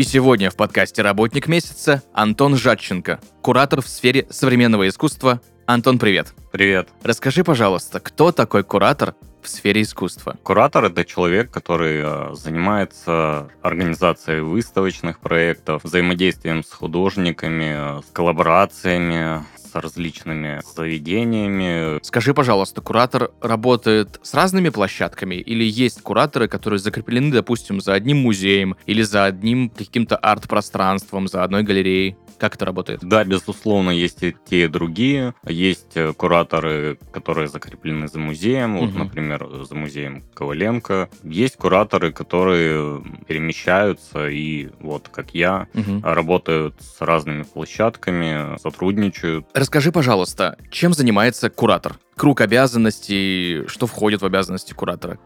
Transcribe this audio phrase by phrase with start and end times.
[0.00, 5.42] И сегодня в подкасте «Работник месяца» Антон Жадченко, куратор в сфере современного искусства.
[5.66, 6.32] Антон, привет!
[6.52, 6.88] Привет.
[7.02, 10.38] Расскажи, пожалуйста, кто такой куратор в сфере искусства?
[10.42, 19.44] Куратор это человек, который э, занимается организацией выставочных проектов, взаимодействием с художниками, э, с коллаборациями,
[19.70, 22.02] с различными заведениями.
[22.04, 28.18] Скажи, пожалуйста, куратор работает с разными площадками или есть кураторы, которые закреплены, допустим, за одним
[28.18, 32.16] музеем или за одним каким-то арт-пространством, за одной галереей?
[32.38, 33.00] Как это работает?
[33.02, 35.34] Да, безусловно, есть и те, и другие.
[35.46, 38.98] Есть э, кураторы, которые закреплены за музеем, вот, Мгм.
[39.00, 41.10] например, за музеем Коваленко.
[41.22, 46.02] Есть кураторы, которые перемещаются и, вот как я, Мгм.
[46.02, 49.44] работают с разными площадками, сотрудничают.
[49.60, 51.96] Расскажи, пожалуйста, чем занимается куратор?
[52.16, 55.18] Круг обязанностей, что входит в обязанности куратора?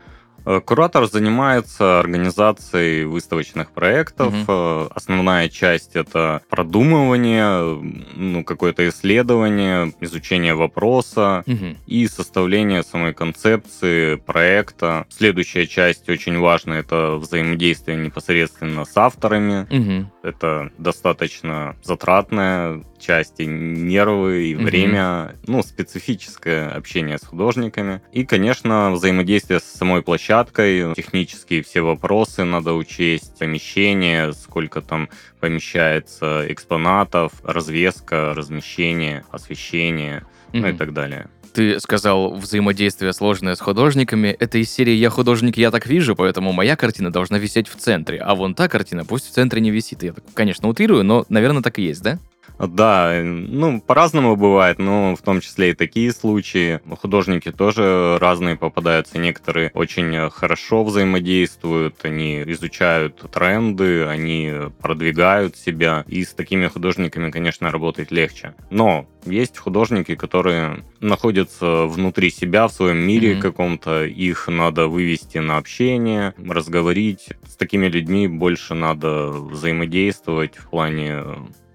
[0.45, 4.35] Э, Куратор занимается организацией выставочных проектов.
[4.49, 7.81] Э, Основная часть это продумывание,
[8.17, 11.77] ну, какое-то исследование, изучение вопроса Мгм.
[11.87, 15.07] и составление самой концепции проекта.
[15.11, 19.69] Следующая часть очень важная это взаимодействие непосредственно с авторами.
[19.71, 20.11] Мгм.
[20.25, 28.00] Это достаточно затратная часть, и нервы, и время, ну, специфическое общение с художниками.
[28.11, 36.47] И, конечно, взаимодействие с самой площадкой, технические все вопросы надо учесть, помещение, сколько там помещается
[36.48, 41.28] экспонатов, развеска, размещение, освещение, ну и так далее.
[41.55, 44.37] Ты сказал взаимодействие сложное с художниками.
[44.41, 48.19] Это из серии «Я художник, я так вижу», поэтому моя картина должна висеть в центре,
[48.19, 50.03] а вон та картина пусть в центре не висит.
[50.03, 52.19] Я, конечно, утрирую, но, наверное, так и есть, да?
[52.59, 56.81] Да, ну, по-разному бывает, но в том числе и такие случаи.
[57.00, 59.19] Художники тоже разные попадаются.
[59.19, 66.04] Некоторые очень хорошо взаимодействуют, они изучают тренды, они продвигают себя.
[66.06, 68.54] И с такими художниками, конечно, работать легче.
[68.70, 73.41] Но есть художники, которые находятся внутри себя, в своем мире Мгм.
[73.43, 74.04] каком-то.
[74.04, 77.28] Их надо вывести на общение, разговорить.
[77.48, 81.22] С такими людьми больше надо взаимодействовать в плане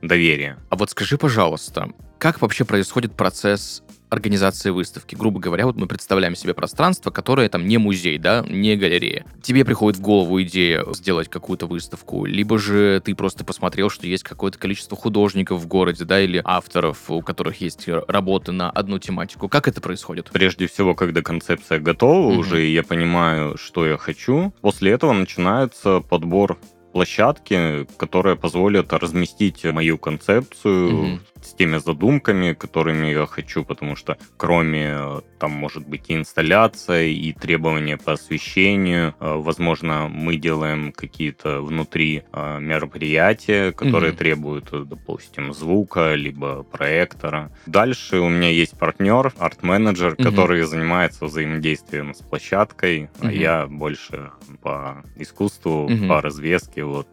[0.01, 0.57] доверия.
[0.69, 5.13] А вот скажи, пожалуйста, как вообще происходит процесс организации выставки?
[5.15, 9.23] Грубо говоря, вот мы представляем себе пространство, которое там не музей, да, не галерея.
[9.41, 14.23] Тебе приходит в голову идея сделать какую-то выставку, либо же ты просто посмотрел, что есть
[14.23, 19.47] какое-то количество художников в городе, да, или авторов, у которых есть работы на одну тематику.
[19.47, 20.29] Как это происходит?
[20.33, 22.39] Прежде всего, когда концепция готова Мгм.
[22.39, 26.57] уже, и я понимаю, что я хочу, после этого начинается подбор
[26.91, 31.21] площадки, которая позволит разместить мою концепцию Мгм.
[31.41, 37.03] С теми задумками, которыми я хочу, потому что кроме э, там может быть и инсталляция,
[37.07, 44.17] и требования по освещению, э, возможно, мы делаем какие-то внутри э, мероприятия, которые Мгм.
[44.17, 47.51] требуют, допустим, звука, либо проектора.
[47.65, 50.23] Дальше у меня есть партнер, арт-менеджер, Мгм.
[50.23, 53.33] который занимается взаимодействием с площадкой, а Мгм.
[53.35, 56.07] я больше по искусству, Мгм.
[56.07, 57.07] по развеске, вот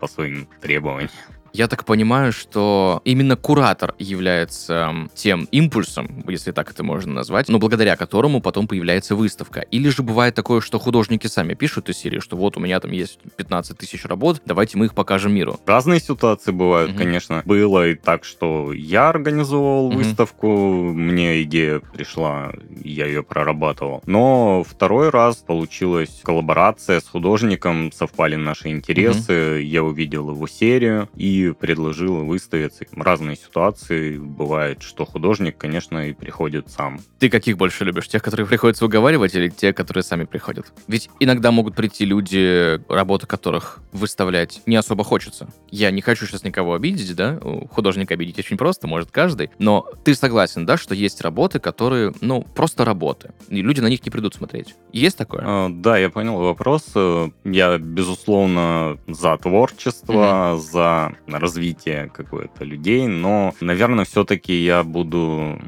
[0.00, 1.10] по своим требованиям.
[1.54, 7.60] Я так понимаю, что именно куратор является тем импульсом, если так это можно назвать, но
[7.60, 9.60] благодаря которому потом появляется выставка.
[9.60, 12.90] Или же бывает такое, что художники сами пишут из серии, что вот у меня там
[12.90, 15.60] есть 15 тысяч работ, давайте мы их покажем миру.
[15.64, 16.98] Разные ситуации бывают, Мгм.
[16.98, 17.42] конечно.
[17.44, 19.98] Было и так, что я организовывал Мгм.
[19.98, 24.02] выставку, мне идея пришла, я ее прорабатывал.
[24.06, 31.43] Но второй раз получилась коллаборация с художником, совпали наши интересы, я увидел его серию и
[31.52, 32.86] предложил выставиться.
[32.96, 37.00] Разные ситуации бывает, что художник, конечно, и приходит сам.
[37.18, 38.08] Ты каких больше любишь?
[38.08, 40.72] Тех, которые приходится уговаривать, или те, которые сами приходят?
[40.88, 45.48] Ведь иногда могут прийти люди, работы которых выставлять не особо хочется.
[45.70, 47.38] Я не хочу сейчас никого обидеть, да?
[47.70, 49.50] Художника обидеть очень просто, может каждый.
[49.58, 53.32] Но ты согласен, да, что есть работы, которые, ну, просто работы.
[53.48, 54.74] И люди на них не придут смотреть.
[54.92, 55.42] Есть такое?
[55.44, 56.84] А, Да, я понял вопрос.
[56.94, 65.60] Э, Я, безусловно, за творчество, за развитие какое-то людей, но, наверное, все-таки я буду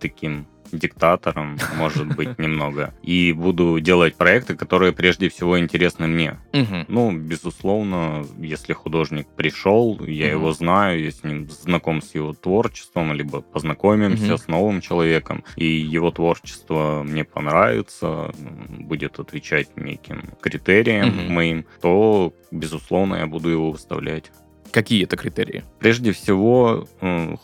[0.00, 2.94] таким диктатором, может быть, немного.
[3.02, 6.38] И буду делать проекты, которые прежде всего интересны мне.
[6.52, 6.84] Мгм.
[6.86, 10.34] Ну, безусловно, если художник пришел, я Мгм.
[10.38, 14.38] его знаю, я с ним знаком с его творчеством, либо познакомимся Мгм.
[14.38, 18.30] с новым человеком, и его творчество мне понравится,
[18.68, 24.30] будет отвечать неким критериям моим, то, безусловно, я буду его выставлять.
[24.72, 25.64] Какие это критерии?
[25.80, 26.86] Прежде всего,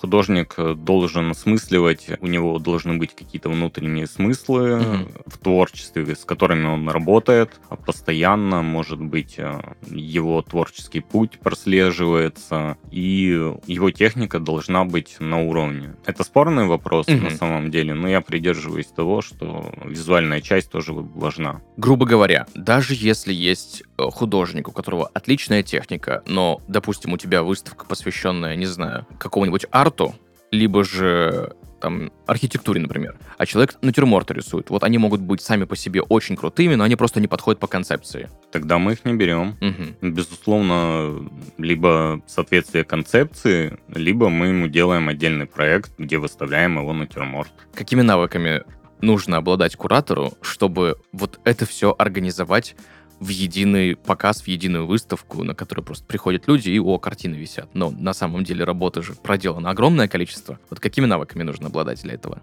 [0.00, 5.08] художник должен осмысливать, у него должны быть какие-то внутренние смыслы Мгм.
[5.26, 9.58] в творчестве, с которыми он работает, а постоянно, может быть, э,
[9.90, 15.94] его творческий путь прослеживается, и его техника должна быть на уровне.
[16.04, 17.24] Это спорный вопрос Мгм.
[17.24, 21.60] на самом деле, но я придерживаюсь того, что визуальная часть тоже важна.
[21.76, 27.42] Грубо говоря, даже если есть э, художник, у которого отличная техника, но, допустим, у тебя
[27.42, 30.14] выставка, посвященная, не знаю, какому-нибудь арту,
[30.50, 34.70] либо же там архитектуре, например, а человек натюрморты рисует.
[34.70, 37.66] Вот они могут быть сами по себе очень крутыми, но они просто не подходят по
[37.66, 38.28] концепции.
[38.50, 39.56] Тогда мы их не берем.
[39.60, 40.12] Мгм.
[40.12, 41.28] Безусловно,
[41.58, 47.52] либо соответствие концепции, либо мы ему делаем отдельный проект, где выставляем его натюрморт.
[47.74, 48.62] Какими навыками
[49.00, 52.74] нужно обладать куратору, чтобы вот это все организовать
[53.20, 57.68] в единый показ, в единую выставку, на которую просто приходят люди и, о, картины висят.
[57.74, 60.58] Но на самом деле работы же проделано огромное количество.
[60.70, 62.42] Вот какими навыками нужно обладать для этого?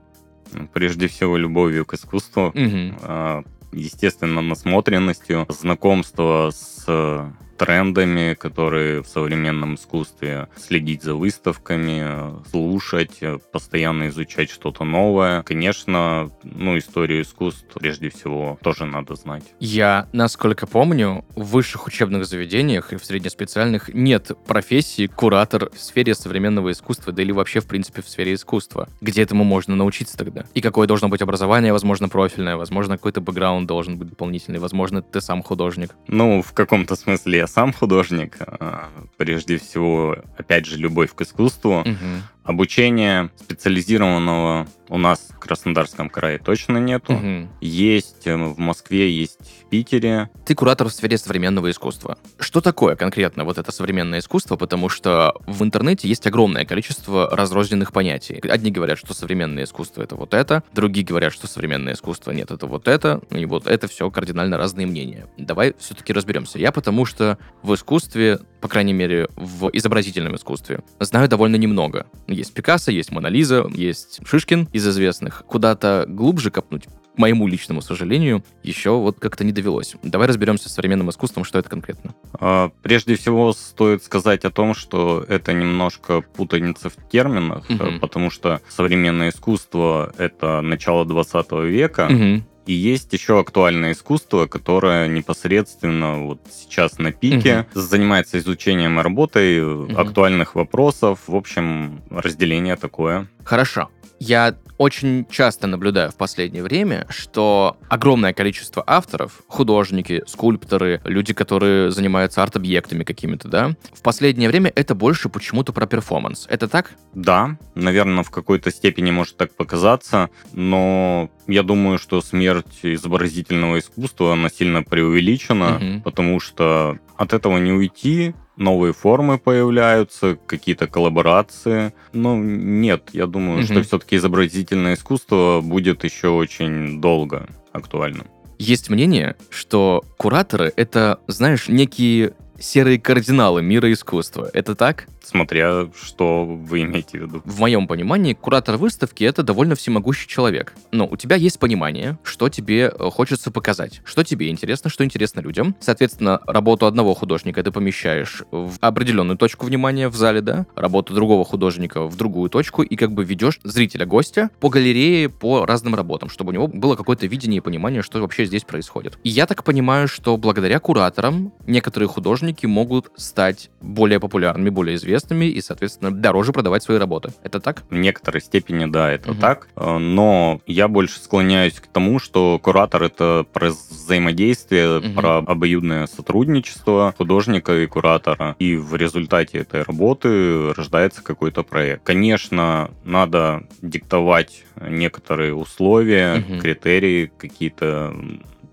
[0.51, 9.75] Ну, Прежде всего, любовью к искусству, а, естественно, насмотренностью, знакомство с трендами, которые в современном
[9.75, 13.19] искусстве, следить за выставками, слушать,
[13.51, 15.43] постоянно изучать что-то новое.
[15.43, 19.43] Конечно, ну, историю искусств прежде всего тоже надо знать.
[19.59, 26.15] Я, насколько помню, в высших учебных заведениях и в среднеспециальных нет профессии куратор в сфере
[26.15, 28.89] современного искусства, да или вообще, в принципе, в сфере искусства.
[29.01, 30.45] Где этому можно научиться тогда?
[30.53, 35.21] И какое должно быть образование, возможно, профильное, возможно, какой-то бэкграунд должен быть дополнительный, возможно, ты
[35.21, 35.95] сам художник.
[36.07, 38.37] Ну, в каком-то смысле я сам художник.
[38.39, 41.83] а, Прежде всего, опять же, любовь к искусству.
[41.85, 42.23] Мгм.
[42.43, 47.13] Обучения специализированного у нас в Краснодарском крае точно нету.
[47.13, 47.49] Мгм.
[47.61, 50.29] Есть э, в Москве, есть в Питере.
[50.45, 52.19] Ты куратор в сфере современного искусства.
[52.37, 54.55] Что такое конкретно вот это современное искусство?
[54.55, 58.39] Потому что в интернете есть огромное количество разрозненных понятий.
[58.47, 62.67] Одни говорят, что современное искусство— это вот это, другие говорят, что современное искусство нет, это
[62.67, 65.25] вот это, и вот это все кардинально разные мнения.
[65.39, 66.59] Давай все-таки разберемся.
[66.59, 72.05] Я потому что в искусстве, по крайней мере, в изобразительном искусстве, знаю довольно немного.
[72.27, 75.43] Есть Пикассо, есть Мона Лиза, есть Шишкин из известных.
[75.47, 76.85] Куда-то глубже копнуть
[77.15, 79.95] к моему личному сожалению, еще вот как-то не довелось.
[80.01, 82.15] Давай разберемся с современным искусством, что это конкретно.
[82.39, 88.31] А, Прежде всего, стоит сказать о том, что это немножко путаница в терминах, э, потому
[88.31, 92.45] что современное искусство— это начало 20 века, Мгм.
[92.65, 99.57] и есть еще актуальное искусство, которое непосредственно вот сейчас на пике занимается изучением и работой
[99.59, 101.19] э, актуальных вопросов.
[101.27, 103.27] В общем, разделение такое.
[103.43, 103.89] Хорошо.
[104.19, 111.91] Я очень часто наблюдаю в последнее время, что огромное количество авторов, художники, скульпторы, люди, которые
[111.91, 116.45] занимаются арт-объектами какими-то, да, в последнее время это больше почему-то про перформанс.
[116.49, 116.91] Это так?
[117.13, 124.33] Да, наверное, в какой-то степени может так показаться, но я думаю, что смерть изобразительного искусства,
[124.33, 126.01] она сильно преувеличена, Мгм.
[126.01, 131.93] потому что от этого не уйти, новые формы появляются, какие-то коллаборации.
[132.11, 133.65] Но нет, я думаю, Мгм.
[133.67, 138.27] что все-таки изобразительное искусство будет еще очень долго актуальным.
[138.59, 144.49] Есть мнение, что кураторы— это, знаешь, некие серые кардиналы мира искусства.
[144.53, 145.07] Это так?
[145.23, 147.41] Смотря что вы имеете в виду.
[147.45, 150.73] В моем понимании, куратор выставки— это довольно всемогущий человек.
[150.91, 155.39] Но у тебя есть понимание, что тебе э, хочется показать, что тебе интересно, что интересно
[155.39, 155.75] людям.
[155.79, 160.65] Соответственно, работу одного художника ты помещаешь в определенную точку внимания в зале, да?
[160.75, 165.95] Работу другого художника в другую точку, и как бы ведешь зрителя-гостя по галерее, по разным
[165.95, 169.17] работам, чтобы у него было какое-то видение и понимание, что вообще здесь происходит.
[169.23, 175.12] И я так понимаю, что благодаря кураторам некоторые художники могут стать более популярными, более известными
[175.49, 177.31] и, соответственно, дороже продавать свои работы.
[177.43, 177.83] Это так?
[177.89, 179.39] В некоторой степени, да, это Мгм.
[179.39, 179.67] так.
[179.75, 185.13] Э, Но я больше склоняюсь к тому, что куратор это про взаимодействие, Мгм.
[185.15, 188.55] про обоюдное сотрудничество художника и куратора.
[188.59, 192.03] И в результате этой работы рождается какой-то проект.
[192.03, 196.59] Конечно, надо диктовать некоторые условия, Мгм.
[196.59, 198.13] критерии, какие-то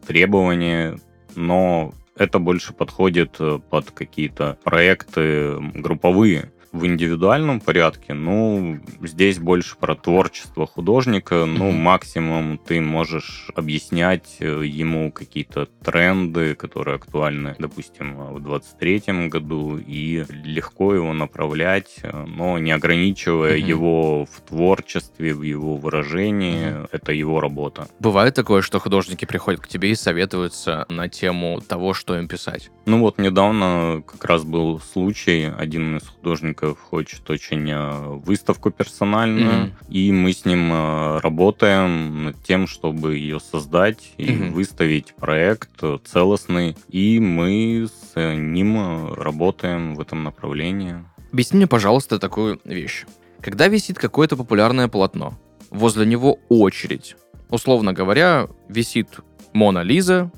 [0.07, 0.99] требования,
[1.37, 6.53] но это больше подходит э, под какие-то проекты групповые.
[6.73, 11.45] В индивидуальном порядке, ну, здесь больше про творчество художника.
[11.47, 11.81] Ну, Мгм.
[11.81, 20.25] максимум ты можешь объяснять э, ему какие-то тренды, которые актуальны, допустим, в 23 году, и
[20.45, 23.67] легко его направлять, э, но не ограничивая Мгм.
[23.67, 26.87] его в творчестве, в его выражении.
[26.93, 27.89] Это его работа.
[27.99, 32.71] Бывает такое, что художники приходят к тебе и советуются на тему того, что им писать.
[32.87, 39.67] Ну вот недавно как раз был случай, один из художников хочет очень э, выставку персональную,
[39.67, 39.73] Мгм.
[39.89, 44.53] и мы с ним э, работаем над тем, чтобы ее создать и Мгм.
[44.53, 51.05] выставить проект э, целостный, и мы с ним работаем в этом направлении.
[51.33, 53.05] Объясни мне, пожалуйста, такую вещь.
[53.41, 55.39] Когда висит какое-то популярное полотно,
[55.71, 57.17] возле него очередь.
[57.49, 59.21] Условно говоря, висит
[59.53, 60.31] Мона Лиза,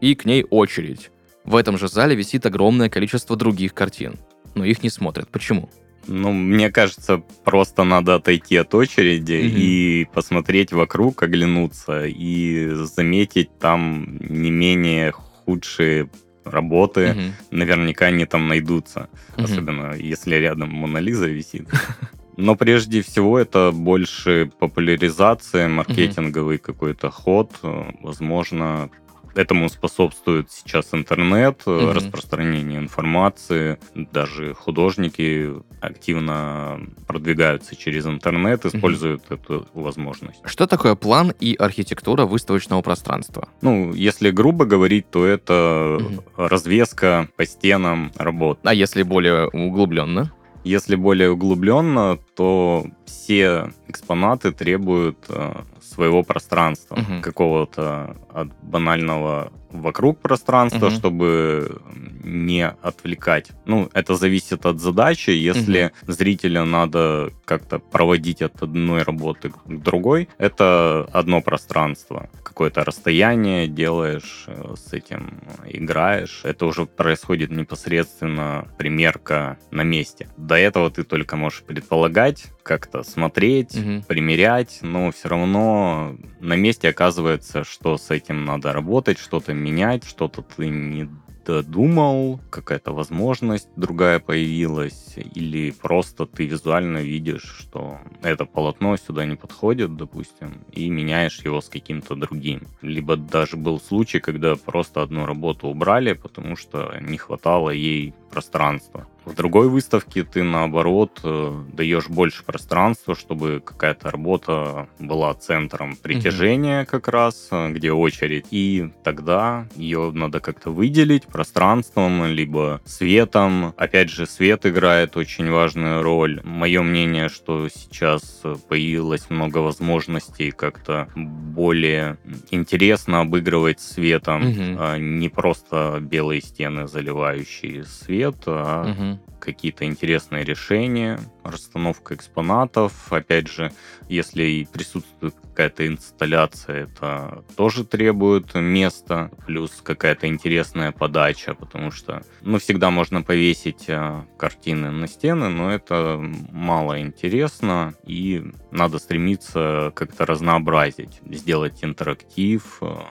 [0.00, 1.10] и к ней очередь.
[1.46, 4.16] В этом же зале висит огромное количество других картин,
[4.54, 5.28] но их не смотрят.
[5.30, 5.70] Почему?
[6.08, 9.56] Ну, мне кажется, просто надо отойти от очереди Мгм.
[9.56, 16.08] и посмотреть вокруг, оглянуться и заметить там не менее худшие
[16.44, 17.12] работы.
[17.14, 17.32] Мгм.
[17.50, 19.44] Наверняка они там найдутся, Мгм.
[19.44, 21.68] особенно если рядом Мона Лиза висит.
[22.36, 27.50] Но прежде всего это больше популяризация, маркетинговый какой-то ход.
[27.62, 28.90] Э, Возможно,
[29.38, 31.92] этому способствует сейчас интернет, Мгм.
[31.92, 33.78] распространение информации.
[33.94, 35.50] Даже художники
[35.80, 40.40] активно продвигаются через интернет, используют эту возможность.
[40.44, 43.48] Что такое план и архитектура выставочного пространства?
[43.62, 46.20] Ну, если грубо говорить, то это Мгм.
[46.36, 48.58] развеска по стенам работ.
[48.64, 50.32] А если более углубленно?
[50.64, 57.22] Если более углубленно, то все экспонаты требуют э, своего пространства, Мгм.
[57.22, 60.94] какого-то от банального вокруг пространства, Мгм.
[60.96, 61.80] чтобы
[62.24, 63.50] не отвлекать.
[63.66, 65.30] Ну, это зависит от задачи.
[65.30, 72.28] Если зрителя надо как-то проводить от одной работы к другой, это одно пространство.
[72.42, 76.40] Какое-то расстояние делаешь, э, с этим играешь.
[76.44, 80.28] Это уже происходит непосредственно примерка на месте.
[80.36, 82.25] До этого ты только можешь предполагать,
[82.62, 84.02] как-то смотреть, Мгм.
[84.02, 90.42] примерять, но все равно на месте оказывается, что с этим надо работать, что-то менять, что-то
[90.42, 91.08] ты не
[91.46, 99.36] додумал, какая-то возможность другая появилась, или просто ты визуально видишь, что это полотно сюда не
[99.36, 102.62] подходит, допустим, и меняешь его с каким-то другим.
[102.82, 109.06] Либо даже был случай, когда просто одну работу убрали, потому что не хватало ей пространства.
[109.26, 116.84] В другой выставке ты, наоборот, э, даешь больше пространства, чтобы какая-то работа была центром притяжения
[116.84, 118.46] как раз, э, где очередь.
[118.52, 123.74] И тогда ее надо как-то выделить пространством, либо светом.
[123.76, 126.40] Опять же, свет играет очень важную роль.
[126.44, 132.16] Мое мнение, что сейчас появилось много возможностей как-то более
[132.52, 139.15] интересно обыгрывать светом, а не просто белые стены, заливающие свет, а Мгм.
[139.40, 143.12] Какие-то интересные решения, расстановка экспонатов.
[143.12, 143.72] Опять же,
[144.08, 152.22] если и присутствует какая-то инсталляция, это тоже требует места, плюс какая-то интересная подача, потому что,
[152.42, 156.18] ну, всегда можно повесить а, картины на стены, но это
[156.50, 163.06] мало интересно, и надо стремиться как-то разнообразить, сделать интерактив, а,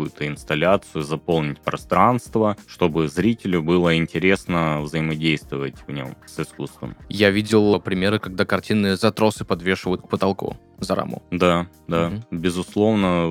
[0.00, 6.96] какую-то инсталляцию, заполнить пространство, чтобы зрителю было интересно взаимодействовать в нем с искусством.
[7.10, 11.22] Я видел примеры, когда картинные затросы подвешивают к потолку за раму.
[11.30, 12.24] Да, да, Мгм.
[12.30, 13.28] безусловно,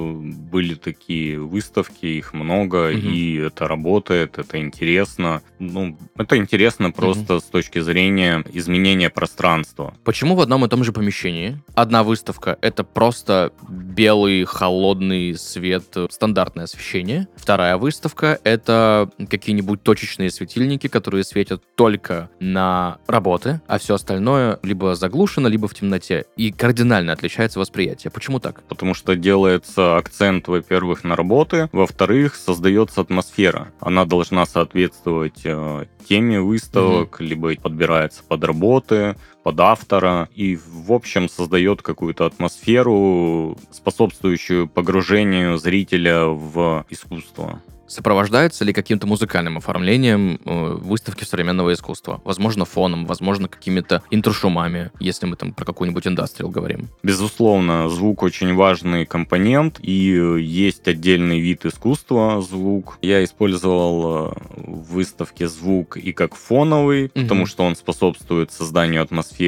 [0.51, 2.99] были такие выставки, их много, Мгм.
[3.09, 5.41] и это работает, это интересно.
[5.59, 9.93] Ну, это интересно просто с точки зрения изменения пространства.
[10.03, 16.07] Почему в одном и том же помещении одна выставка— это просто белый, холодный свет, э,
[16.11, 23.95] стандартное освещение, вторая выставка— это какие-нибудь точечные светильники, которые светят только на работы, а все
[23.95, 28.11] остальное либо заглушено, либо в темноте, и кардинально отличается восприятие.
[28.11, 28.63] Почему так?
[28.63, 33.71] Потому что делается акцент, во-первых, на работы, во-вторых, создается атмосфера.
[33.79, 39.15] Она должна соответствовать э, теме выставок, либо подбирается под работы,
[39.49, 47.59] под автора, и, в общем, создает какую-то атмосферу, способствующую погружению зрителя в искусство.
[47.87, 52.21] Сопровождается ли каким-то музыкальным оформлением э, выставки современного искусства?
[52.23, 56.89] Возможно, фоном, возможно, какими-то интрушумами, если мы там про какую-нибудь индастриал говорим.
[57.01, 59.91] Безусловно, звук очень важный компонент, и
[60.39, 62.99] есть отдельный вид искусства звук.
[63.01, 67.23] Я использовал э, в выставке звук и как фоновый, Мгм.
[67.23, 69.38] потому что он способствует созданию атмосферы,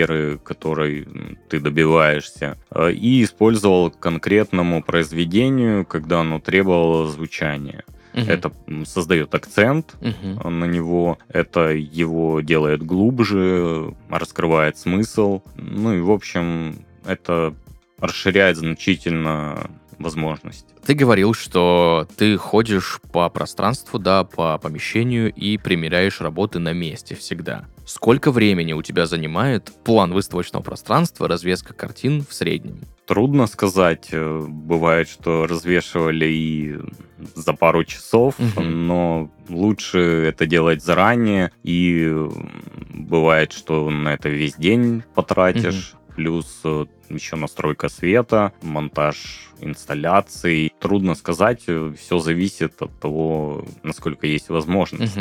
[0.43, 7.83] которой м, ты добиваешься, э, и использовал к конкретному произведению, когда оно требовало звучания.
[8.13, 8.29] Мгм.
[8.29, 8.51] Это
[8.85, 10.59] создает акцент, Мгм.
[10.59, 11.17] на него.
[11.29, 15.41] Это его делает глубже, раскрывает смысл.
[15.55, 17.53] Ну и, в общем, это
[17.99, 19.69] расширяет значительно
[20.01, 20.65] возможности.
[20.85, 27.15] Ты говорил, что ты ходишь по пространству, да, по помещению и примеряешь работы на месте
[27.15, 27.65] всегда.
[27.85, 32.79] Сколько времени у тебя занимает план выставочного пространства, развеска картин в среднем?
[33.05, 34.09] Трудно сказать.
[34.11, 36.75] Э, Бывает, что развешивали и
[37.35, 38.87] за пару часов, Мгм.
[38.87, 41.51] но лучше это делать заранее.
[41.63, 42.09] И
[42.93, 45.93] бывает, что на это весь день потратишь.
[46.15, 50.73] Плюс э, еще настройка света, монтаж инсталляций.
[50.79, 55.17] Трудно сказать, все зависит от того, насколько есть возможность.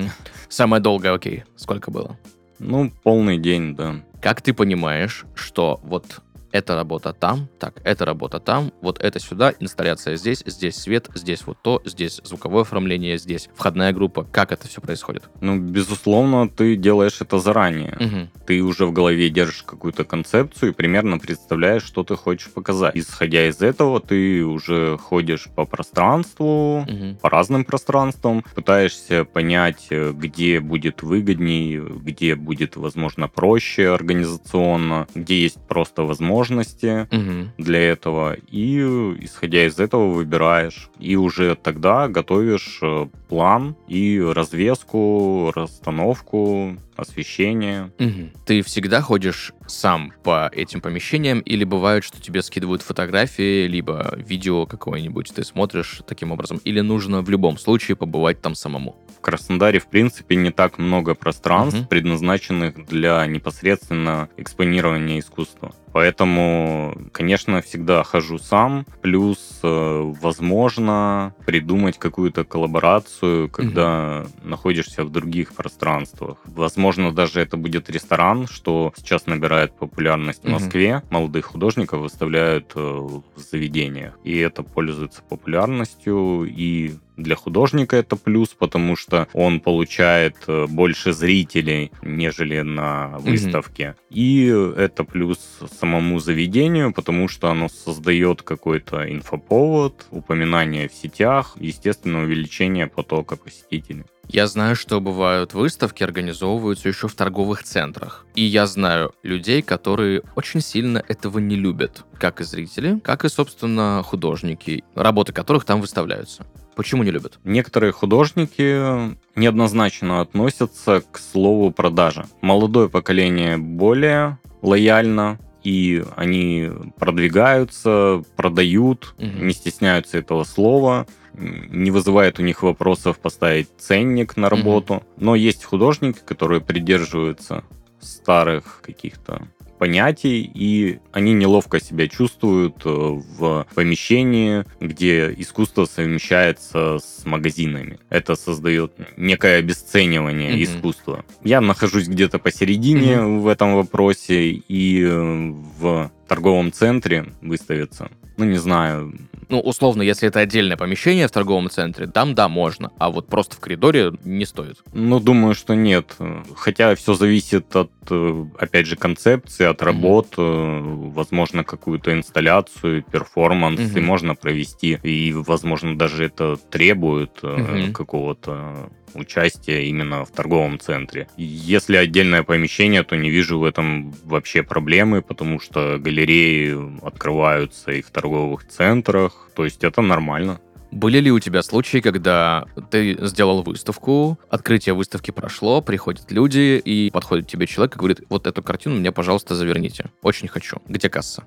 [0.49, 2.18] Самое долгое, окей, сколько было?
[2.59, 4.02] Ну, полный день, да.
[4.20, 6.20] Как ты понимаешь, что вот
[6.52, 11.47] эта работа там, так, эта работа там, вот это сюда, инсталляция здесь, здесь свет, здесь
[11.47, 14.25] вот то, здесь звуковое оформление, здесь входная группа.
[14.25, 15.25] Как это все происходит?
[15.40, 17.97] Ну, безусловно, ты делаешь это заранее.
[18.00, 18.30] Мгм.
[18.47, 22.97] Ты уже в голове держишь какую-то концепцию и примерно представляешь, что ты хочешь показать.
[22.97, 27.16] Исходя из этого, ты уже ходишь по пространству, Мгм.
[27.21, 35.42] по разным пространствам, пытаешься понять, э, где будет выгодней, где будет, возможно, проще организационно, где
[35.42, 36.02] есть просто
[36.40, 37.52] возможности Мгм.
[37.59, 38.78] для этого, и
[39.25, 40.88] исходя из этого выбираешь.
[40.99, 47.90] И уже тогда готовишь э, план и развеску, расстановку, освещение.
[47.99, 48.32] Мгм.
[48.44, 54.66] Ты всегда ходишь сам по этим помещениям, или бывает, что тебе скидывают фотографии, либо видео
[54.66, 58.96] какое-нибудь, ты смотришь таким образом, или нужно в любом случае побывать там самому?
[59.16, 61.88] В Краснодаре, в принципе, не так много пространств, Мгм.
[61.88, 65.72] предназначенных для непосредственно экспонирования искусства.
[65.92, 68.87] Поэтому, конечно, всегда хожу сам.
[69.02, 73.19] Плюс, э, возможно, придумать какую-то коллаборацию,
[73.52, 76.38] когда находишься в других пространствах.
[76.44, 80.48] Возможно, даже это будет ресторан, что сейчас набирает популярность в.
[80.48, 81.02] Москве.
[81.10, 84.18] Молодых художников выставляют э, в заведениях.
[84.25, 86.45] И это пользуется популярностью.
[86.45, 93.95] И для художника это плюс, потому что он получает э, больше зрителей, нежели на выставке.
[94.11, 95.39] И это плюс
[95.78, 104.04] самому заведению, потому что оно создает какой-то инфоповод, упоминание в сетях, естественно, увеличение потока посетителей.
[104.32, 108.26] Я знаю, что бывают выставки, организовываются еще в торговых центрах.
[108.36, 112.04] И я знаю людей, которые очень сильно этого не любят.
[112.16, 116.47] Как и зрители, как и, собственно, художники, работы которых там выставляются.
[116.76, 117.40] Почему не любят?
[117.43, 122.26] Некоторые художники неоднозначно относятся к слову продажа.
[122.40, 129.49] Молодое поколение более лояльно, и они продвигаются, продают, Мгм.
[129.49, 135.02] не стесняются этого слова, не вызывает у них вопросов поставить ценник на работу.
[135.16, 137.64] Но есть художники, которые придерживаются
[138.00, 139.47] старых каких-то
[139.78, 147.99] понятий, и они неловко себя чувствуют э, в помещении, где искусство совмещается с магазинами.
[148.10, 150.62] Это создает некое обесценивание Мгм.
[150.64, 151.25] искусства.
[151.43, 158.58] Я нахожусь где-то посередине в этом вопросе, и э, в торговом центре выставиться, ну не
[158.58, 159.14] знаю,
[159.50, 162.91] Ну, условно, если это отдельное помещение в торговом центре, там, да, можно.
[162.99, 164.78] А вот просто в коридоре не стоит.
[164.93, 166.17] Ну, думаю, что нет.
[166.56, 170.34] Хотя все зависит от, э, опять же, концепции, от работ.
[170.39, 173.99] э, Возможно, какую-то инсталляцию, перформанс Мгм.
[173.99, 174.99] и можно провести.
[175.02, 177.93] И, возможно, даже это требует Мгм.
[177.93, 181.28] какого-то участия именно в торговом центре.
[181.36, 188.02] Если отдельное помещение, то не вижу в этом вообще проблемы, потому что галереи открываются и
[188.02, 189.50] в торговых центрах.
[189.54, 190.60] То есть это нормально.
[190.90, 197.10] Были ли у тебя случаи, когда ты сделал выставку, открытие выставки прошло, приходят люди, и
[197.12, 200.06] подходит тебе человек и говорит, вот эту картину мне, пожалуйста, заверните.
[200.23, 200.78] Очень хочу.
[200.88, 201.44] Где касса?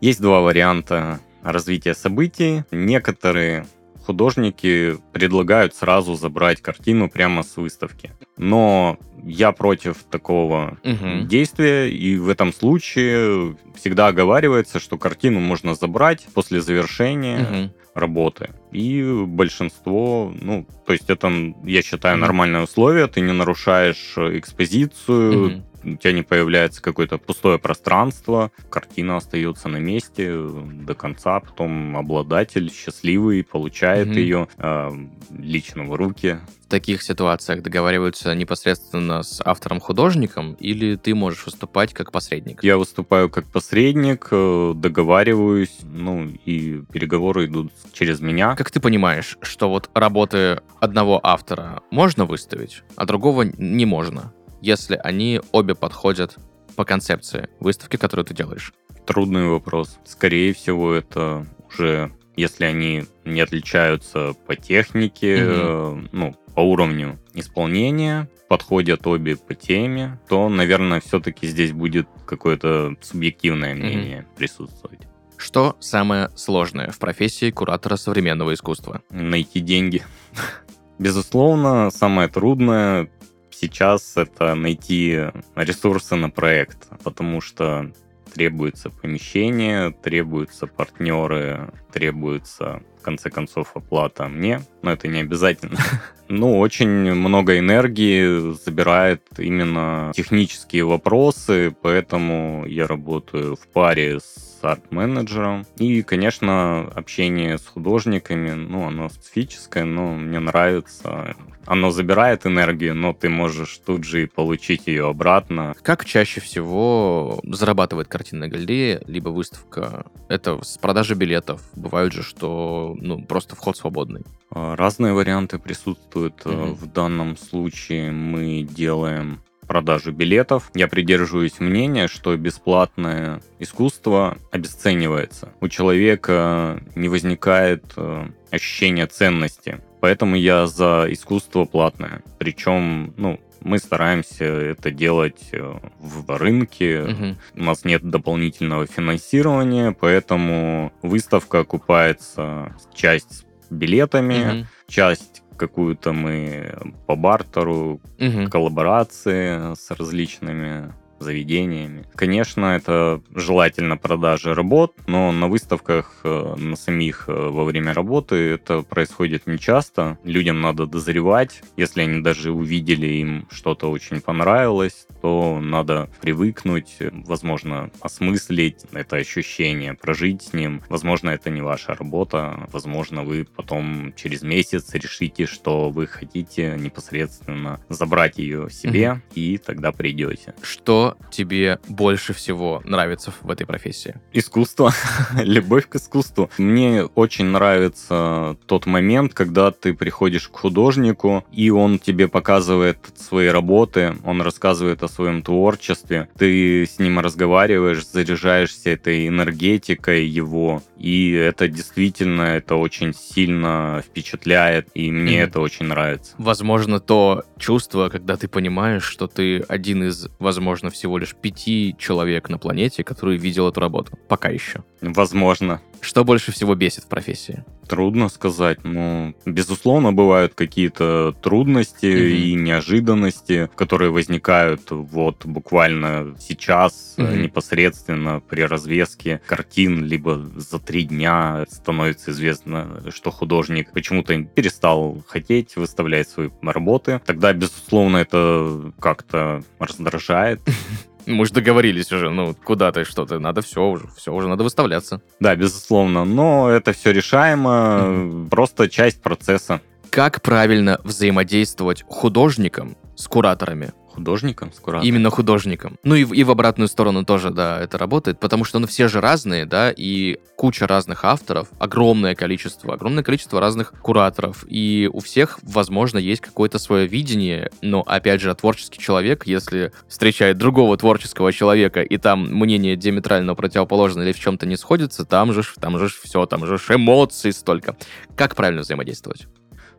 [0.00, 2.62] Есть два варианта развития событий.
[2.70, 3.66] Некоторые
[4.04, 8.12] художники предлагают сразу забрать картину прямо с выставки.
[8.36, 11.26] Но я против такого Мгм.
[11.26, 17.38] действия, и в этом случае всегда оговаривается, что картину можно забрать после завершения.
[17.38, 17.72] Мгм.
[17.94, 18.50] работы.
[18.72, 21.30] И большинство, ну, то есть это,
[21.64, 25.64] я считаю, нормальное условие, ты не нарушаешь э, экспозицию, Мгм.
[25.84, 32.70] У тебя не появляется какое-то пустое пространство, картина остается на месте до конца, потом обладатель
[32.72, 34.16] счастливый получает Мгм.
[34.16, 34.90] ее э,
[35.38, 36.38] лично в руки.
[36.64, 42.64] В таких ситуациях договариваются непосредственно с автором-художником, или ты можешь выступать как посредник?
[42.64, 48.56] Я выступаю как посредник, э, договариваюсь, ну и переговоры идут через меня.
[48.56, 54.32] Как ты понимаешь, что вот работы одного автора можно выставить, а другого не можно,
[54.64, 56.36] если они обе подходят
[56.74, 58.72] по концепции выставки, которую ты делаешь?
[59.06, 59.98] Трудный вопрос.
[60.06, 65.52] Скорее всего, это уже если они не отличаются по технике, Мгм.
[65.52, 72.96] э, ну, по уровню исполнения, подходят обе по теме, то, наверное, все-таки здесь будет какое-то
[73.02, 75.00] субъективное мнение присутствовать.
[75.36, 79.02] Что самое сложное в профессии куратора современного искусства?
[79.10, 80.02] Найти деньги.
[80.98, 83.06] Безусловно, самое трудное
[83.54, 87.90] сейчас это найти ресурсы на проект, потому что
[88.34, 95.78] требуется помещение, требуются партнеры, требуется, в конце концов, оплата мне, но это не обязательно.
[96.26, 105.66] Ну, очень много энергии забирает именно технические вопросы, поэтому я работаю в паре с арт-менеджером.
[105.76, 111.36] И, конечно, общение с художниками, ну, оно специфическое, но мне нравится.
[111.66, 115.74] Оно забирает энергию, но ты можешь тут же и получить ее обратно.
[115.82, 120.06] Как чаще всего зарабатывает картинная галерея, либо выставка?
[120.28, 121.62] Это с продажи билетов.
[121.74, 124.22] Бывает же, что ну, просто вход свободный.
[124.50, 126.44] А, Разные варианты присутствуют.
[126.44, 126.74] Мгм.
[126.74, 130.70] В данном случае мы делаем продажу билетов.
[130.74, 135.52] Я придерживаюсь мнения, что бесплатное искусство обесценивается.
[135.60, 139.80] У человека не возникает э, ощущения ценности.
[140.00, 142.22] Поэтому я за искусство платное.
[142.38, 147.38] Причем, ну, мы стараемся это делать э, в рынке, Мгм.
[147.56, 154.66] у нас нет дополнительного финансирования, поэтому выставка окупается часть билетами, Мгм.
[154.86, 156.74] часть какую-то мы
[157.06, 158.48] по бартеру, Мгм.
[158.50, 162.06] коллаборации с различными заведениями.
[162.14, 168.36] Конечно, это желательно продажи работ, но на выставках, э, на самих э, во время работы
[168.36, 170.18] это происходит нечасто.
[170.24, 171.62] Людям надо дозревать.
[171.76, 179.94] Если они даже увидели, им что-то очень понравилось, то надо привыкнуть, возможно, осмыслить это ощущение,
[179.94, 180.82] прожить с ним.
[180.88, 182.68] Возможно, это не ваша работа.
[182.72, 189.92] Возможно, вы потом через месяц решите, что вы хотите непосредственно забрать ее себе, и тогда
[189.92, 190.54] придете.
[190.62, 194.14] Что тебе больше всего нравится в этой профессии?
[194.32, 194.92] Искусство,
[195.42, 196.50] любовь к искусству.
[196.58, 203.48] Мне очень нравится тот момент, когда ты приходишь к художнику, и он тебе показывает свои
[203.48, 211.32] работы, он рассказывает о своем творчестве, ты с ним разговариваешь, заряжаешься этой энергетикой его, и
[211.32, 215.48] это действительно, это очень сильно впечатляет, и мне Мгм.
[215.48, 216.34] это очень нравится.
[216.38, 222.48] Возможно, то чувство, когда ты понимаешь, что ты один из, возможно, всего лишь пяти человек
[222.48, 224.18] на планете, который видел эту работу.
[224.28, 224.84] Пока еще.
[225.00, 225.82] Возможно.
[226.00, 227.64] Что больше всего бесит в профессии?
[227.88, 228.78] Трудно сказать.
[228.84, 232.34] Ну, безусловно, бывают какие-то трудности Мгм.
[232.34, 241.04] и неожиданности, которые возникают вот буквально сейчас, э, непосредственно при развеске картин, либо за три
[241.04, 247.20] дня становится известно, что художник почему-то перестал хотеть выставлять свои работы.
[247.26, 250.60] Тогда, безусловно, это как-то раздражает.
[251.26, 254.64] Мы же договорились уже, ну, куда ты, что ты, надо все уже, все уже надо
[254.64, 255.20] выставляться.
[255.40, 259.80] Да, безусловно, но это все решаемо, просто часть процесса.
[260.10, 263.92] Как правильно взаимодействовать художникам с кураторами?
[264.14, 265.00] Художником, скоро.
[265.02, 265.96] Именно художникам.
[266.04, 269.08] Ну и, в- и в обратную сторону тоже, да, это работает, потому что, ну, все
[269.08, 275.18] же разные, да, и куча разных авторов, огромное количество, огромное количество разных кураторов, и у
[275.18, 281.52] всех, возможно, есть какое-то свое видение, но, опять же, творческий человек, если встречает другого творческого
[281.52, 286.08] человека, и там мнение диаметрально противоположно или в чем-то не сходится, там же, там же
[286.08, 287.96] все, там же ж эмоций столько.
[288.36, 289.48] Как правильно взаимодействовать?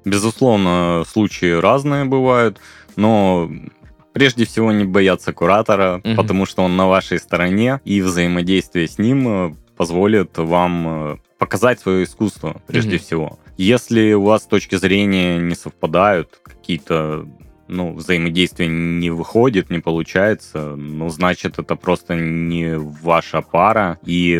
[0.06, 2.60] Безусловно, случаи разные бывают,
[2.96, 3.52] но
[4.16, 6.16] прежде всего не бояться куратора, Мгм.
[6.16, 11.82] потому что он на вашей стороне, и взаимодействие с ним э, позволит вам э, показать
[11.82, 13.00] свое искусство, прежде Мгм.
[13.00, 13.40] всего.
[13.58, 17.28] Если у вас точки зрения не совпадают, какие-то
[17.68, 24.40] ну, взаимодействие не выходит, не получается, ну, значит, это просто не ваша пара, и,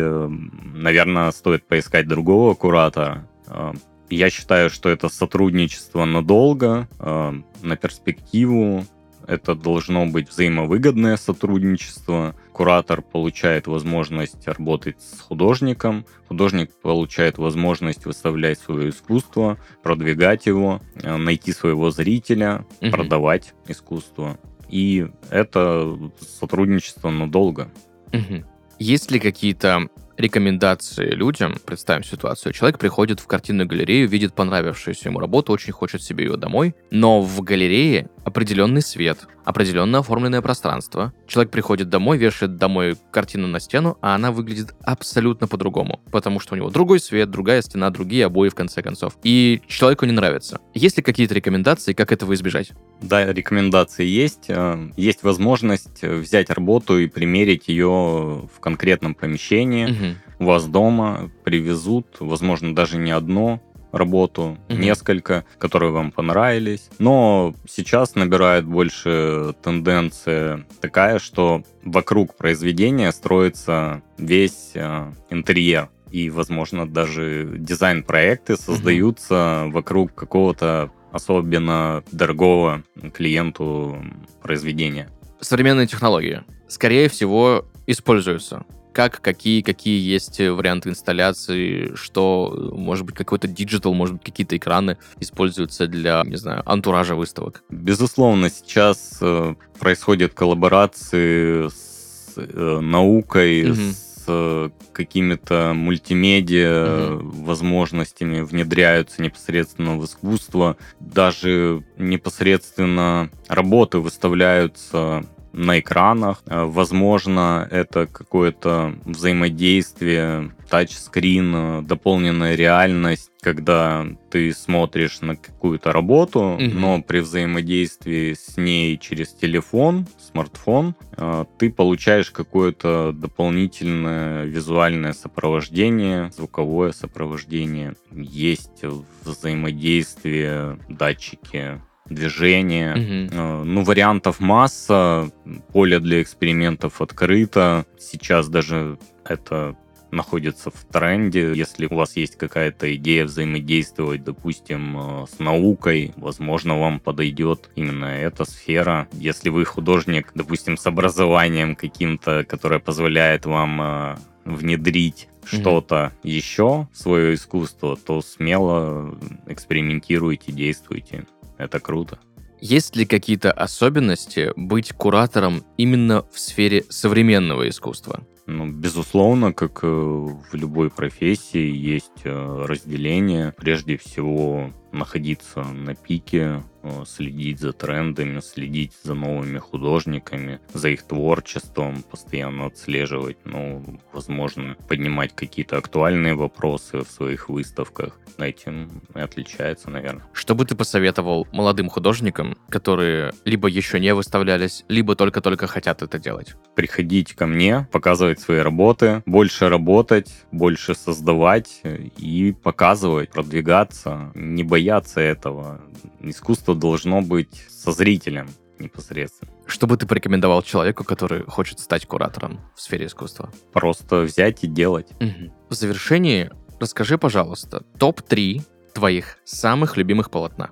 [0.74, 3.28] наверное, стоит поискать другого куратора.
[3.48, 3.72] Э,
[4.08, 8.84] Я считаю, что это сотрудничество надолго, на перспективу.
[9.26, 12.34] Это должно быть взаимовыгодное сотрудничество.
[12.52, 21.16] Куратор получает возможность работать с художником, художник получает возможность выставлять свое искусство, продвигать его, э,
[21.16, 22.92] найти своего зрителя, Мгм.
[22.92, 24.38] продавать искусство.
[24.68, 25.98] И это
[26.38, 27.70] сотрудничество надолго.
[28.12, 28.44] Мгм.
[28.78, 31.56] Есть ли какие-то рекомендации людям?
[31.64, 32.52] Представим ситуацию.
[32.52, 37.22] Человек приходит в картинную галерею, видит понравившуюся ему работу, очень хочет себе ее домой, но
[37.22, 41.12] в галерее определенный свет, определенно оформленное пространство.
[41.26, 46.54] Человек приходит домой, вешает домой картину на стену, а она выглядит абсолютно по-другому, потому что
[46.54, 49.16] у него другой свет, другая стена, другие обои, в конце концов.
[49.22, 50.58] И человеку не нравится.
[50.74, 52.72] Есть ли какие-то рекомендации, как этого избежать?
[53.00, 54.46] Да, рекомендации есть.
[54.48, 59.86] Э, Есть возможность взять работу и примерить ее в конкретном помещении.
[59.86, 60.16] Мгм.
[60.38, 63.62] У вас дома привезут, возможно, даже не одну
[63.96, 64.80] работу, Мгм.
[64.80, 66.88] несколько, которые вам понравились.
[66.98, 75.88] Но сейчас набирает больше тенденция такая, что вокруг произведения строится весь э, интерьер.
[76.10, 82.82] И, возможно, даже дизайн-проекты создаются вокруг какого-то особенно дорогого
[83.14, 83.98] клиенту
[84.42, 85.08] произведения.
[85.40, 88.64] современные технологии, скорее всего, используются.
[88.96, 94.96] Как, какие, какие есть варианты инсталляции, что, может быть, какой-то digital, может быть, какие-то экраны
[95.20, 97.62] используются для, не знаю, антуража выставок.
[97.68, 103.92] Безусловно, сейчас э, происходят коллаборации с э, наукой, Мгм.
[103.92, 110.78] с э, какими-то мультимедиа возможностями, внедряются непосредственно в искусство.
[111.00, 116.42] Даже непосредственно работы выставляются на экранах.
[116.46, 126.56] Э, Возможно, это какое-то взаимодействие, тачскрин, э, дополненная реальность, когда ты смотришь на какую-то работу,
[126.60, 126.80] Мгм.
[126.80, 136.30] но при взаимодействии с ней через телефон, смартфон, э, ты получаешь какое-то дополнительное визуальное сопровождение,
[136.36, 137.94] звуковое сопровождение.
[138.12, 138.84] Есть
[139.24, 142.94] взаимодействие, датчики движения.
[142.94, 143.28] Мгм.
[143.32, 145.30] Э, Ну, вариантов масса,
[145.72, 147.84] поле для экспериментов открыто.
[147.98, 149.76] Сейчас даже это
[150.10, 151.52] находится в тренде.
[151.54, 158.06] Если у вас есть какая-то идея взаимодействовать, допустим, э, с наукой, возможно, вам подойдет именно
[158.06, 159.08] эта сфера.
[159.12, 166.96] Если вы художник, допустим, с образованием каким-то, которое позволяет вам э, внедрить что-то еще в
[166.96, 169.16] свое искусство, то смело
[169.46, 171.24] экспериментируйте, действуйте.
[171.58, 172.18] Это круто.
[172.60, 178.26] Есть ли какие-то особенности быть куратором именно в сфере современного искусства?
[178.46, 183.52] Ну, безусловно, как э, в любой профессии, есть э, разделение.
[183.56, 186.62] Прежде всего, находиться на пике,
[187.06, 195.34] следить за трендами, следить за новыми художниками, за их творчеством, постоянно отслеживать, ну, возможно, поднимать
[195.34, 198.18] какие-то актуальные вопросы в своих выставках.
[198.38, 200.24] Этим и отличается, наверное.
[200.32, 206.18] Что бы ты посоветовал молодым художникам, которые либо еще не выставлялись, либо только-только хотят это
[206.18, 206.54] делать?
[206.76, 211.80] приходить ко мне, показывать свои работы, больше работать, больше создавать
[212.18, 215.80] и показывать, продвигаться, не бояться этого.
[216.20, 219.50] Искусство должно быть со зрителем непосредственно.
[219.66, 223.50] Что бы ты порекомендовал человеку, который хочет стать куратором в сфере искусства?
[223.72, 225.08] Просто взять и делать.
[225.20, 225.52] Мгм.
[225.68, 228.62] В завершении расскажи, пожалуйста, топ-3
[228.94, 230.70] твоих самых любимых полотна.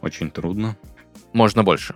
[0.00, 0.76] Очень трудно.
[1.32, 1.94] Можно больше,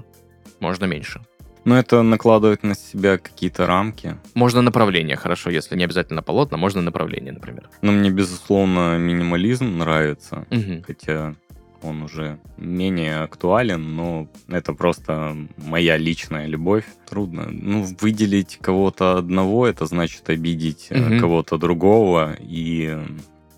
[0.61, 1.21] можно меньше.
[1.65, 4.17] Но это накладывает на себя какие-то рамки.
[4.35, 7.69] Можно направление, хорошо, если не обязательно полотна, можно направление, например.
[7.83, 10.47] Но мне, безусловно, минимализм нравится.
[10.51, 10.83] Мгм.
[10.83, 11.35] Хотя
[11.83, 16.85] он уже менее актуален, но это просто моя личная любовь.
[17.09, 17.47] Трудно.
[17.51, 21.21] Ну, выделить кого-то одного, это значит обидеть Мгм.
[21.21, 22.37] кого-то другого.
[22.41, 22.97] И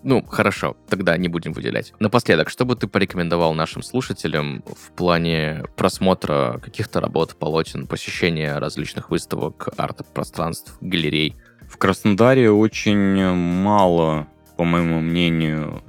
[0.03, 1.93] Ну, хорошо, тогда не будем выделять.
[1.99, 9.11] Напоследок, что бы ты порекомендовал нашим слушателям в плане просмотра каких-то работ, полотен, посещения различных
[9.11, 11.35] выставок, арт-пространств, галерей?
[11.69, 15.81] в Краснодаре очень мало, по моему мнению,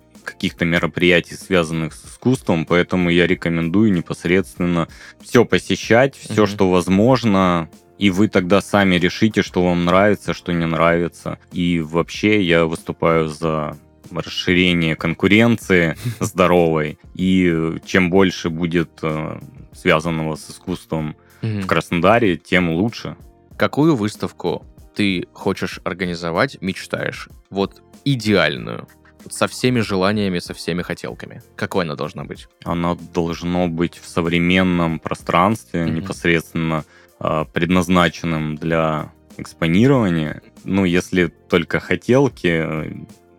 [0.42, 4.88] каких-то мероприятий, связанных с искусством, поэтому я рекомендую непосредственно
[5.20, 6.46] все посещать, все, Мгм.
[6.48, 11.38] что возможно, и вы тогда сами решите, что вам нравится, что не нравится.
[11.52, 13.78] И вообще я выступаю за
[14.10, 19.38] расширение конкуренции здоровой, и чем больше будет э,
[19.72, 23.14] связанного с искусством в Краснодаре, тем лучше.
[23.56, 27.28] Какую выставку ты хочешь организовать, мечтаешь?
[27.48, 28.88] Вот идеальную.
[29.30, 31.42] Со всеми желаниями, со всеми хотелками?
[31.56, 32.48] Какой она должна быть?
[32.64, 35.94] Оно должно быть в современном пространстве, Мгм.
[35.94, 36.84] непосредственно
[37.24, 40.42] а, предназначенным для экспонирования.
[40.64, 42.92] Ну, если только хотелки, э,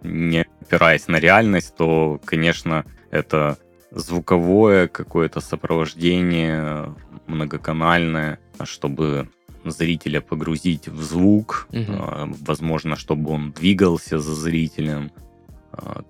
[0.04, 3.58] не опираясь на реальность, то, конечно, это
[3.92, 6.88] звуковое какое-то сопровождение э,
[7.28, 9.30] многоканальное, чтобы
[9.66, 15.12] зрителя погрузить в звук, а, возможно, чтобы он двигался за зрителем,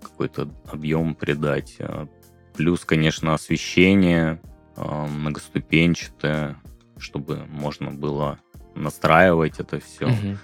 [0.01, 1.75] какой-то объем придать.
[1.79, 2.07] а,
[2.55, 4.39] Плюс, конечно, освещение
[4.75, 6.57] а, многоступенчатое,
[6.97, 8.39] чтобы можно было
[8.75, 10.07] настраивать это все.
[10.07, 10.39] Мгм.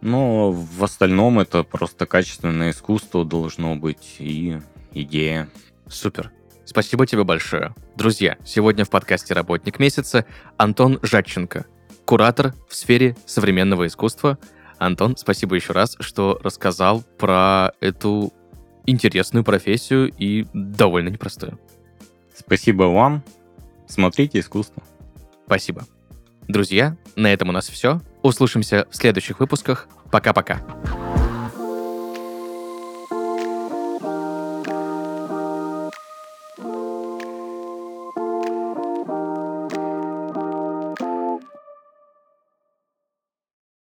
[0.00, 4.60] Но в остальном это просто качественное искусство должно быть и
[4.92, 5.48] идея.
[5.88, 6.30] Супер.
[6.66, 7.74] Спасибо тебе большое.
[7.96, 10.24] Друзья, сегодня в подкасте «Работник месяца»
[10.56, 11.66] Антон Жадченко,
[12.04, 14.38] куратор в сфере современного искусства.
[14.78, 18.32] Антон, спасибо еще раз, что рассказал про эту
[18.86, 21.58] интересную профессию и довольно непростую.
[22.36, 23.22] Спасибо вам.
[23.86, 24.82] Смотрите искусство.
[25.46, 25.86] Спасибо.
[26.48, 28.00] Друзья, на этом у нас все.
[28.22, 29.88] Услышимся в следующих выпусках.
[30.10, 30.62] Пока-пока.